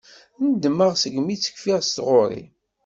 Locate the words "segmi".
0.95-1.35